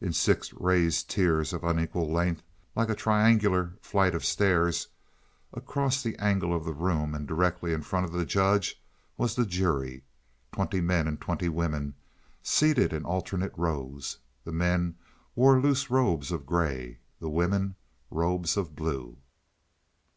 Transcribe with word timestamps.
In 0.00 0.12
six 0.12 0.52
raised 0.52 1.10
tiers 1.10 1.52
of 1.52 1.64
unequal 1.64 2.08
length, 2.12 2.44
like 2.76 2.88
a 2.88 2.94
triangular 2.94 3.72
flight 3.80 4.14
of 4.14 4.24
stairs 4.24 4.86
across 5.52 6.00
the 6.00 6.14
angle 6.18 6.54
of 6.54 6.64
the 6.64 6.72
room, 6.72 7.12
and 7.12 7.26
directly 7.26 7.72
in 7.72 7.82
front 7.82 8.06
of 8.06 8.12
the 8.12 8.24
judge, 8.24 8.80
was 9.16 9.34
the 9.34 9.44
jury 9.44 10.04
twenty 10.52 10.80
men 10.80 11.08
and 11.08 11.20
twenty 11.20 11.48
women, 11.48 11.94
seated 12.40 12.92
in 12.92 13.04
alternate 13.04 13.52
rows. 13.56 14.18
The 14.44 14.52
men 14.52 14.94
wore 15.34 15.60
loose 15.60 15.90
robes 15.90 16.30
of 16.30 16.46
gray; 16.46 17.00
the 17.18 17.28
women 17.28 17.74
robes 18.12 18.56
of 18.56 18.76
blue. 18.76 19.16